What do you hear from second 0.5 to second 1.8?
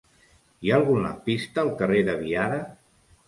Hi ha algun lampista al